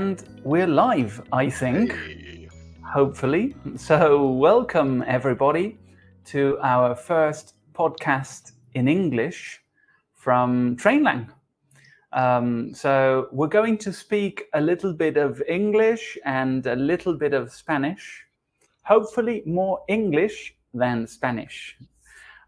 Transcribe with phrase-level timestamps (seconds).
[0.00, 2.48] and we're live, I think, Hey.
[2.82, 3.54] hopefully.
[3.76, 5.76] So, welcome everybody
[6.32, 9.60] to our first podcast in English
[10.14, 11.28] from Trainlang.
[12.12, 17.34] Um, so, we're going to speak a little bit of English and a little bit
[17.34, 18.24] of Spanish,
[18.84, 21.76] hopefully, more English than Spanish.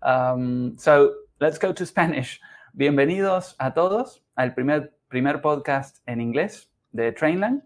[0.03, 2.41] Um, so, let's go to Spanish.
[2.78, 7.62] Bienvenidos a todos al primer, primer podcast en inglés de Trainlang.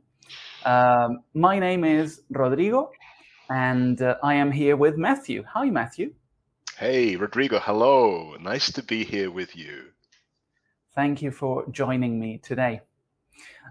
[0.65, 2.91] Um, my name is Rodrigo,
[3.49, 5.45] and uh, I am here with Matthew.
[5.55, 6.13] Hi, Matthew.
[6.79, 8.37] Hey, Rodrigo, hello.
[8.41, 9.93] Nice to be here with you.
[10.95, 12.81] Thank you for joining me today.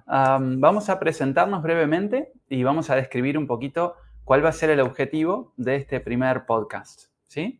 [0.08, 4.70] Um, vamos a presentarnos brevemente y vamos a describir un poquito cuál va a ser
[4.70, 7.08] el objetivo de este primer podcast.
[7.27, 7.60] ¿Sí?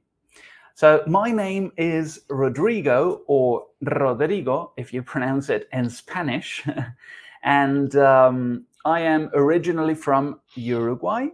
[0.75, 6.64] So, my name is Rodrigo, or Rodrigo, if you pronounce it in Spanish.
[7.46, 11.28] and um, I am originally from Uruguay,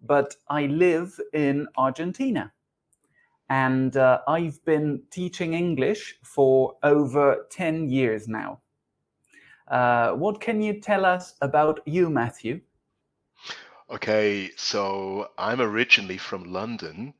[0.00, 2.52] but I live in Argentina.
[3.50, 8.62] And uh, I've been teaching English for over 10 years now.
[9.68, 12.62] Uh, what can you tell us about you, Matthew?
[13.90, 17.12] Okay, so I'm originally from London,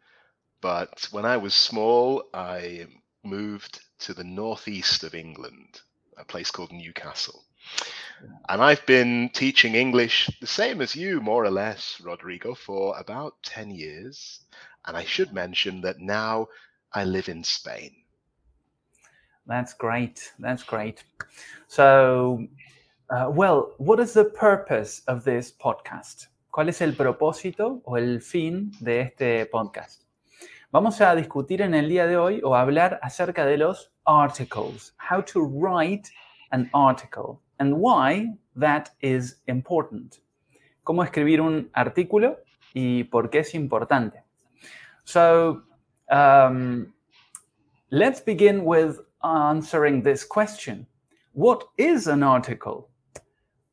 [0.62, 2.86] but when I was small, I
[3.22, 5.82] moved to the northeast of England,
[6.16, 7.44] a place called Newcastle.
[8.48, 13.34] And I've been teaching English the same as you, more or less, Rodrigo, for about
[13.42, 14.40] 10 years.
[14.86, 16.48] And I should mention that now
[16.92, 17.94] I live in Spain.
[19.46, 20.32] That's great.
[20.38, 21.02] That's great.
[21.66, 22.46] So,
[23.10, 26.26] uh, well, what is the purpose of this podcast?
[26.52, 30.02] ¿Cuál es el propósito o el fin de este podcast?
[30.70, 35.20] Vamos a discutir en el día de hoy o hablar acerca de los articles, how
[35.22, 36.08] to write
[36.50, 40.18] an article and why that is important.
[40.82, 42.38] Cómo escribir un artículo
[42.74, 44.24] y por qué es importante.
[45.04, 45.62] So,
[46.10, 46.92] um,
[47.90, 50.88] let's begin with answering this question.
[51.34, 52.88] What is an article?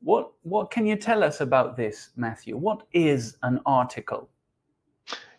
[0.02, 2.58] What, what can you tell us about this, Matthew?
[2.58, 4.30] What is an article?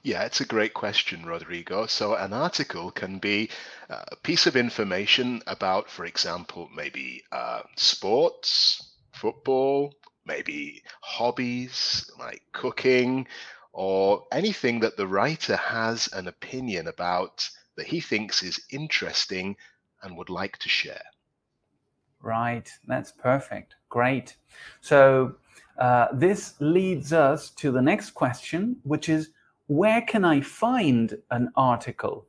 [0.02, 1.86] Yeah, it's a great question, Rodrigo.
[1.86, 3.50] So, an article can be
[3.90, 9.94] uh, a piece of information about, for example, maybe uh, sports, football,
[10.24, 13.26] maybe hobbies like cooking,
[13.72, 19.56] or anything that the writer has an opinion about that he thinks is interesting
[20.02, 21.02] and would like to share.
[22.22, 23.74] Right, that's perfect.
[23.90, 24.36] Great.
[24.80, 25.36] So,
[25.78, 29.30] uh, this leads us to the next question, which is
[29.70, 32.26] where can I find an article?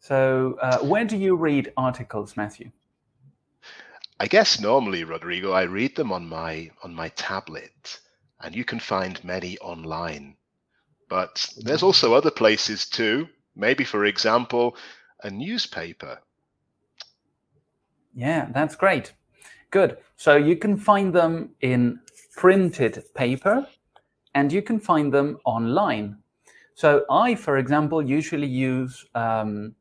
[0.00, 2.72] So, uh, where do you read articles, Matthew?
[4.18, 8.00] I guess normally, Rodrigo, I read them on my on my tablet,
[8.40, 10.36] and you can find many online.
[11.08, 13.28] But there's also other places too.
[13.54, 14.76] Maybe, for example,
[15.22, 16.18] a newspaper.
[18.12, 19.12] Yeah, that's great.
[19.70, 19.98] Good.
[20.16, 22.00] So you can find them in
[22.36, 23.68] printed paper
[24.34, 26.16] and you can find them online.
[26.74, 29.74] So I, for example, usually use um,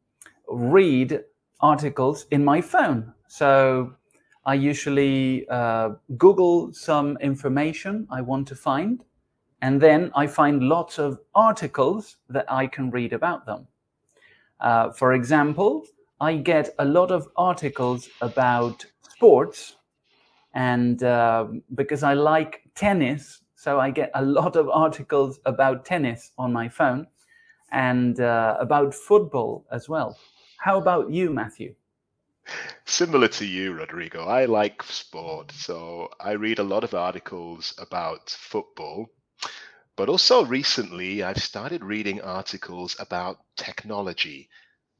[0.47, 1.23] read
[1.59, 3.13] articles in my phone.
[3.27, 3.93] So
[4.45, 9.03] I usually uh, Google some information I want to find,
[9.61, 13.67] and then I find lots of articles that I can read about them.
[14.59, 15.83] Uh, for example,
[16.19, 19.77] I get a lot of articles about sports,
[20.53, 26.31] and uh, because I like tennis, so I get a lot of articles about tennis
[26.37, 27.07] on my phone
[27.71, 30.17] and uh, about football as well.
[30.57, 31.73] How about you, Matthew?
[32.83, 38.29] Similar to you, Rodrigo, I like sport, so I read a lot of articles about
[38.29, 39.07] football.
[39.95, 44.49] But also recently, I've started reading articles about technology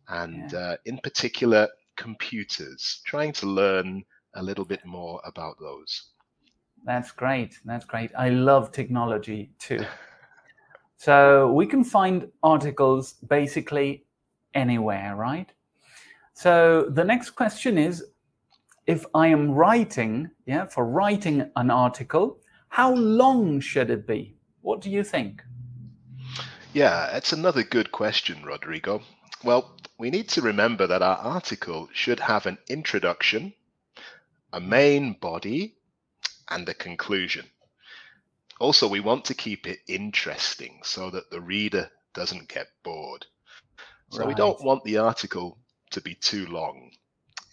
[0.08, 0.60] and, Yeah.
[0.60, 1.68] uh, in particular,
[1.98, 4.06] computers, trying to learn
[4.36, 6.12] a little bit more about those.
[6.86, 7.60] That's great.
[7.66, 8.12] That's great.
[8.18, 9.86] I love technology too.
[10.98, 14.06] So we can find articles basically
[14.54, 15.52] anywhere, right?
[16.34, 18.06] So the next question is
[18.88, 22.40] if I am writing, yeah, for writing an article,
[22.70, 24.36] how long should it be?
[24.62, 25.44] What do you think?
[26.74, 29.02] Yeah, that's another good question, Rodrigo.
[29.44, 33.54] Well, we need to remember that our article should have an introduction,
[34.52, 35.76] a main body,
[36.50, 37.45] and a conclusion.
[38.60, 43.25] Also, we want to keep it interesting so that the reader doesn't get bored.
[44.10, 45.57] So we don't want the article
[45.90, 46.92] to be too long.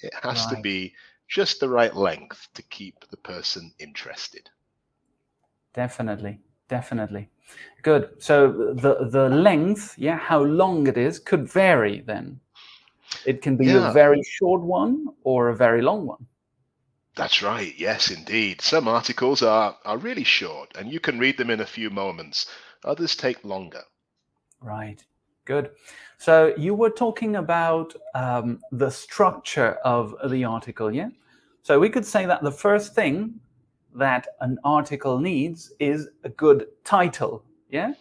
[0.02, 0.94] It has to be
[1.28, 4.50] just the right length to keep the person interested.
[5.72, 6.38] Definitely,
[6.69, 7.28] definitely.
[7.82, 8.22] Good.
[8.22, 12.40] So the the length, yeah, how long it is could vary then.
[13.26, 13.90] It can be Yeah.
[13.90, 16.26] a very short one or a very long one.
[17.16, 17.74] That's right.
[17.76, 18.60] Yes, indeed.
[18.60, 22.46] Some articles are, are really short and you can read them in a few moments.
[22.84, 23.82] Others take longer.
[24.60, 25.02] Right.
[25.44, 25.70] Good.
[26.18, 31.08] So you were talking about um, the structure of the article, yeah?
[31.62, 33.40] So we could say that the first thing
[33.94, 37.94] that an article needs is a good title, yeah?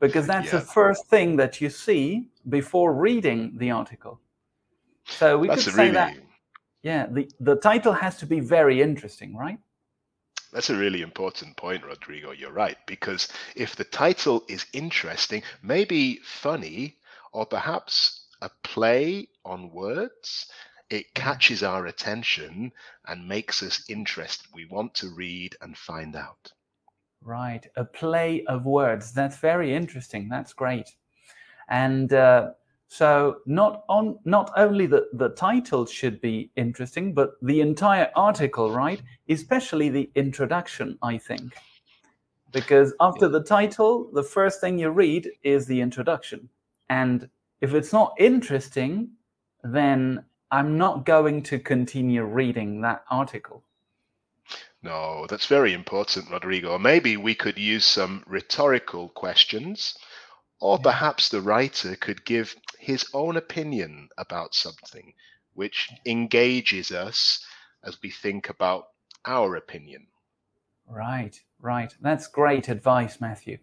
[0.00, 4.20] Because that's the first thing that you see before reading the article.
[5.06, 6.16] So we That's could say really that,
[6.84, 9.58] yeah, the, the title has to be very interesting, right?
[10.54, 12.30] that's a really important point, Rodrigo.
[12.30, 12.78] You're right.
[12.86, 16.96] Because if the title is interesting, maybe funny,
[17.32, 20.46] or perhaps a play on words,
[20.90, 22.70] it catches our attention
[23.08, 24.46] and makes us interested.
[24.54, 26.52] We want to read and find out.
[27.20, 29.12] Right, a play of words.
[29.12, 30.28] That's very interesting.
[30.28, 30.88] That's great.
[31.68, 32.50] And uh,
[32.88, 38.72] so, not on not only the the title should be interesting, but the entire article,
[38.72, 39.02] right?
[39.28, 41.54] Especially the introduction, I think,
[42.52, 46.48] because after the title, the first thing you read is the introduction,
[46.90, 47.28] and
[47.60, 49.10] if it's not interesting,
[49.64, 53.64] then I'm not going to continue reading that article.
[54.82, 56.78] No, that's very important, Rodrigo.
[56.78, 59.96] Maybe we could use some rhetorical questions,
[60.60, 60.82] or Yeah.
[60.82, 65.14] perhaps the writer could give his own opinion about something,
[65.54, 67.44] which engages us
[67.82, 68.84] as we think about
[69.24, 70.06] our opinion.
[70.86, 71.94] Right, right.
[72.00, 73.58] That's great advice, Matthew.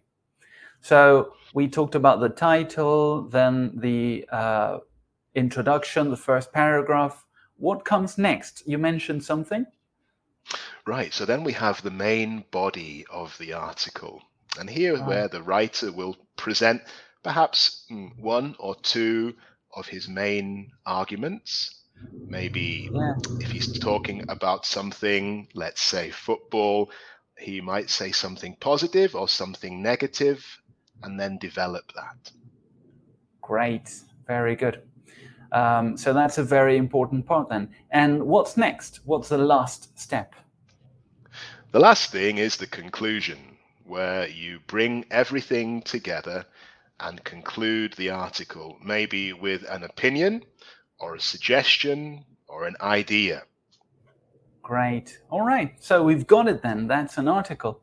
[0.82, 4.80] So we talked about the title, then the uh,
[5.36, 7.26] introduction, the first paragraph.
[7.58, 8.64] What comes next?
[8.66, 9.68] You mentioned something.
[10.88, 14.24] Right, so then we have the main body of the article.
[14.60, 15.08] And here Right.
[15.08, 16.82] where the writer will present
[17.24, 19.36] perhaps mm, one or two
[19.76, 21.84] of his main arguments.
[22.28, 26.92] Maybe Yeah, if he's talking about something, let's say football,
[27.38, 30.46] he might say something positive or something negative
[31.04, 32.32] and then develop that.
[33.42, 33.90] great.
[34.28, 34.82] Very good.
[35.52, 37.70] Um, so that's a very important part then.
[37.92, 39.02] And what's next?
[39.06, 40.36] What's the last step?
[41.72, 46.46] The last thing is the conclusion, where you bring everything together
[47.02, 50.44] and conclude the article, maybe with an opinion
[51.00, 53.44] or a suggestion or an idea.
[54.62, 55.20] Great.
[55.30, 55.74] All right.
[55.84, 56.88] So we've got it then.
[56.88, 57.82] That's an article.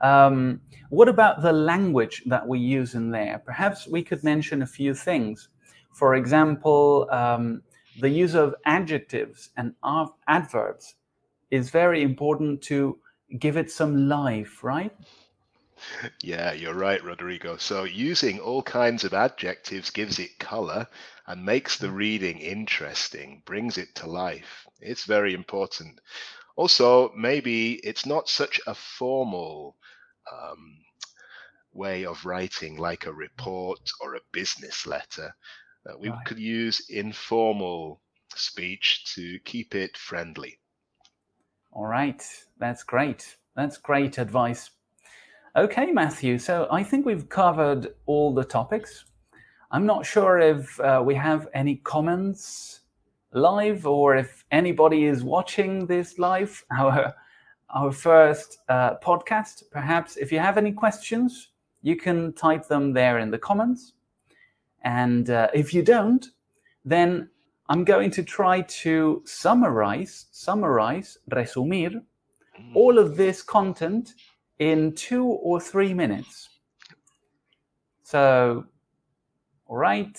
[0.00, 0.60] Um,
[0.90, 3.42] what about the language that we use in there?
[3.44, 5.48] Perhaps we could mention a few things.
[5.92, 7.62] For example, um,
[8.00, 9.74] the use of adjectives and
[10.28, 10.94] adverbs
[11.50, 12.98] is very important to
[13.38, 14.92] give it some life, right?
[16.22, 17.56] Yeah, you're right, Rodrigo.
[17.56, 20.86] So using all kinds of adjectives gives it color
[21.26, 24.66] and makes the reading interesting, brings it to life.
[24.80, 26.00] It's very important.
[26.56, 29.76] Also, maybe it's not such a formal
[30.32, 30.78] um,
[31.72, 35.34] way of writing like a report or a business letter.
[35.88, 36.18] Uh, we Right.
[36.24, 38.02] could use informal
[38.34, 40.58] speech to keep it friendly.
[41.72, 42.22] All right.
[42.58, 43.38] That's great.
[43.54, 44.70] That's great advice.
[45.56, 46.38] Okay, Matthew.
[46.38, 49.04] So I think we've covered all the topics.
[49.70, 52.80] I'm not sure if uh, we have any comments
[53.32, 57.14] live or if anybody is watching this live, our,
[57.70, 59.64] our first uh, podcast.
[59.70, 61.48] Perhaps if you have any questions,
[61.82, 63.94] you can type them there in the comments.
[64.82, 66.24] And uh, if you don't,
[66.84, 67.28] then
[67.68, 72.02] I'm going to try to summarize, summarize, resumir,
[72.58, 72.74] Mm.
[72.74, 74.14] all of this content
[74.58, 76.48] in two or three minutes.
[78.02, 78.64] So,
[79.66, 80.18] all right,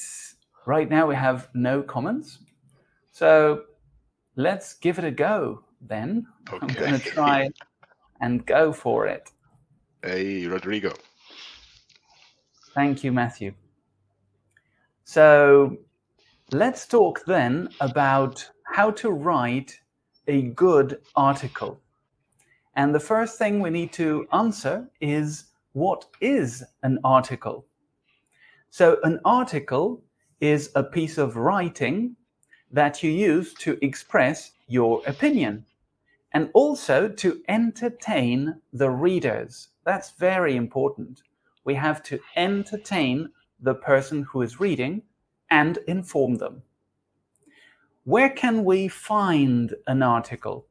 [0.65, 2.39] right now we have no comments.
[3.12, 3.63] So
[4.36, 6.27] let's give it a go then.
[6.51, 7.50] I'm going to try
[8.22, 9.29] and go for it.
[10.03, 10.93] Hey, Rodrigo.
[12.75, 13.53] Thank you, Matthew.
[15.03, 15.77] So
[16.51, 19.79] let's talk then about how to write
[20.27, 21.81] a good article.
[22.79, 27.65] And the first thing we need to answer is what is an article?
[28.69, 30.01] So, an article
[30.39, 32.15] is a piece of writing
[32.71, 35.65] that you use to express your opinion
[36.31, 39.67] and also to entertain the readers.
[39.83, 41.24] That's very important.
[41.65, 45.01] We have to entertain the person who is reading
[45.51, 46.63] and inform them.
[48.05, 50.65] where can we find an article?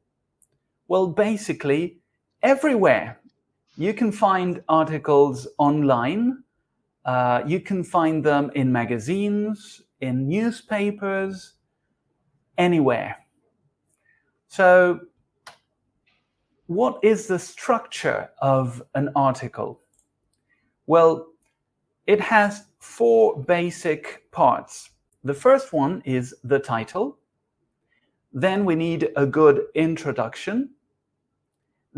[0.87, 1.98] Well, basically,
[2.41, 3.19] everywhere.
[3.77, 6.43] You can find articles online.
[7.05, 11.53] Uh, you can find them in magazines, in newspapers,
[12.57, 13.17] anywhere.
[14.47, 14.99] So,
[16.67, 19.81] what is the structure of an article?
[20.85, 21.27] Well,
[22.05, 24.89] it has four basic parts.
[25.23, 27.17] The first one is the title.
[28.33, 30.69] Then we need a good introduction.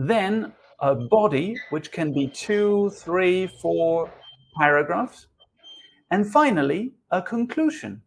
[0.08, 4.12] Then a body, which can be two, three, four
[4.58, 5.28] paragraphs.
[6.10, 8.02] And finally, a conclusion.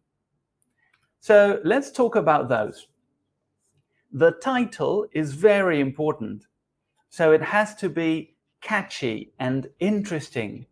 [1.21, 2.87] So let's talk about those.
[4.11, 6.47] The title is very important.
[7.09, 10.65] So it has to be catchy and interesting.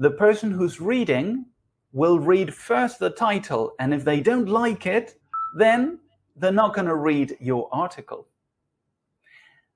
[0.00, 1.46] The person who's reading
[1.92, 5.14] will read first the title, and if they don't like it,
[5.54, 6.00] then
[6.34, 8.26] they're not going to read your article.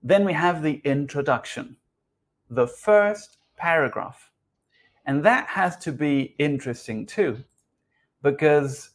[0.03, 1.77] Then we have the introduction,
[2.51, 4.31] the first paragraph.
[5.07, 7.45] And that has to be interesting too,
[8.23, 8.91] because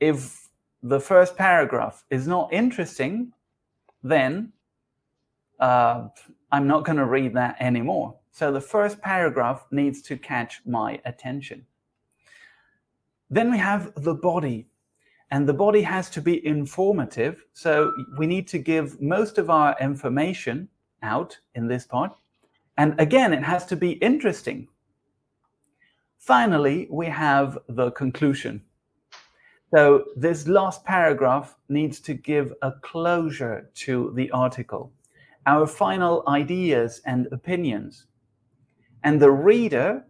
[0.00, 0.48] if
[0.82, 3.32] the first paragraph is not interesting,
[4.02, 4.52] then
[5.60, 6.08] uh,
[6.50, 8.16] I'm not going to read that anymore.
[8.32, 11.66] So the first paragraph needs to catch my attention.
[13.30, 14.66] Then we have the body,
[15.32, 17.46] and the body has to be informative.
[17.54, 20.68] So we need to give most of our information
[21.02, 22.14] out in this part.
[22.76, 24.68] And again, it has to be interesting.
[26.18, 28.62] Finally, we have the conclusion.
[29.74, 34.92] So this last paragraph needs to give a closure to the article,
[35.46, 38.04] our final ideas and opinions.
[39.02, 40.04] And the reader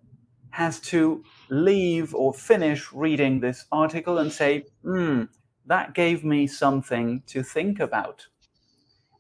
[0.51, 5.25] has to leave or finish reading this article and say, hmm,
[5.67, 8.27] that gave me something to think about.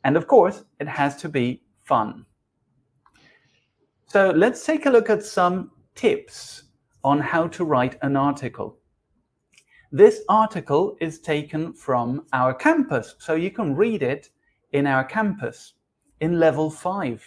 [0.04, 2.24] And of course, it has to be fun.
[4.06, 6.64] So let's take a look at some tips
[7.04, 8.78] on how to write an article.
[9.90, 14.30] This article is taken from our campus, so you can read it
[14.72, 15.74] in our campus
[16.20, 17.22] in level five.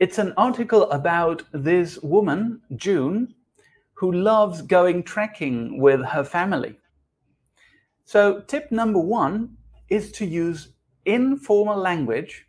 [0.00, 3.34] It's an article about this woman, June,
[3.94, 6.78] who loves going trekking with her family.
[8.04, 9.56] So, tip number one
[9.88, 10.68] is to use
[11.04, 12.46] informal language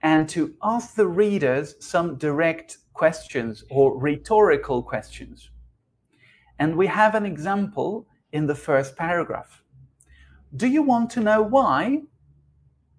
[0.00, 5.50] and to ask the readers some direct questions or rhetorical questions.
[6.58, 9.62] And we have an example in the first paragraph.
[10.56, 12.04] Do you want to know why?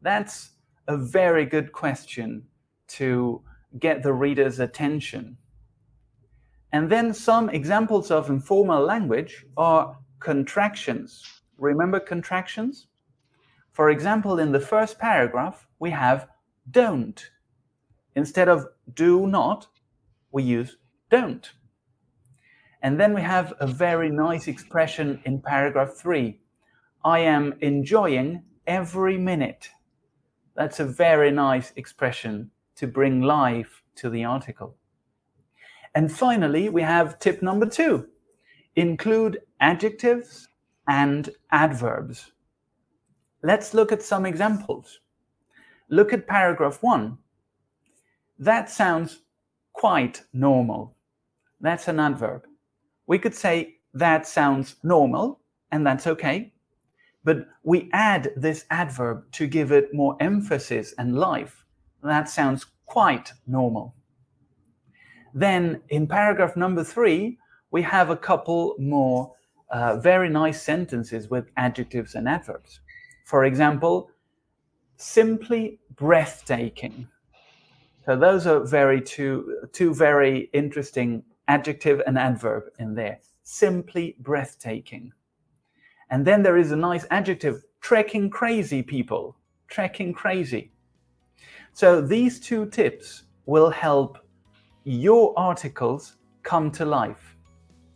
[0.04, 0.52] That's
[0.88, 2.44] a very good question
[2.90, 3.42] to
[3.80, 5.38] get the reader's attention.
[6.74, 11.24] And then some examples of informal language are contractions.
[11.58, 12.88] Remember contractions?
[13.72, 16.28] For example, in the first paragraph, we have
[16.70, 17.30] don't.
[18.16, 19.68] Instead of do not,
[20.32, 20.78] we use
[21.10, 21.52] don't.
[22.82, 26.40] And then we have a very nice expression in paragraph three
[27.04, 29.70] I am enjoying every minute.
[30.56, 32.52] That's a very nice expression
[32.82, 34.76] to bring life to the article.
[35.94, 38.08] And finally, we have tip number two
[38.76, 40.48] include adjectives
[40.88, 42.32] and adverbs.
[43.44, 45.00] Let's look at some examples.
[45.90, 47.20] Look at paragraph one.
[48.40, 49.20] That sounds
[49.74, 50.96] quite normal.
[51.60, 52.48] That's an adverb.
[53.06, 55.40] We could say that sounds normal,
[55.72, 56.52] and that's okay.
[57.24, 61.61] But we add this adverb to give it more emphasis and life.
[62.04, 63.96] That sounds quite normal.
[65.34, 67.38] Then in paragraph number three,
[67.72, 69.34] we have a couple more
[69.70, 72.82] uh, very nice sentences with adjectives and adverbs.
[73.26, 74.12] For example,
[74.98, 77.08] simply breathtaking.
[78.06, 83.20] So those are very two two very interesting adjective and adverb in there.
[83.44, 85.14] Simply breathtaking.
[86.10, 89.38] And then there is a nice adjective, trekking crazy people.
[89.70, 90.72] Trekking crazy.
[91.74, 94.18] So these two tips will help
[94.84, 97.36] your articles come to life.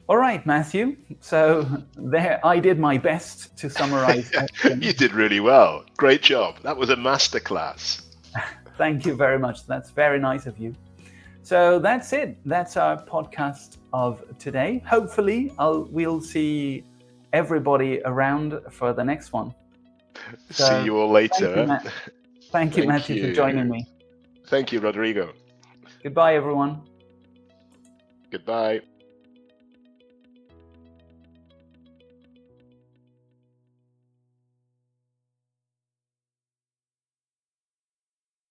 [0.07, 0.97] All right, Matthew.
[1.19, 1.65] So
[1.97, 4.31] there, I did my best to summarize.
[4.63, 5.83] you did really well.
[5.97, 6.57] Great job.
[6.61, 8.03] That was a masterclass.
[8.77, 9.65] Thank you very much.
[9.65, 10.75] That's very nice of you.
[11.41, 12.37] So that's it.
[12.45, 14.83] That's our podcast of today.
[14.87, 16.83] Hopefully, I'll, we'll see
[17.33, 19.53] everybody around for the next one.
[20.49, 21.79] So, see you all later.
[22.55, 23.27] Thank you, Ma- thank you thank Matthew, you.
[23.27, 23.85] for joining me.
[24.47, 25.33] Thank you, Rodrigo.
[26.01, 26.83] Goodbye, everyone.
[28.31, 28.79] Goodbye.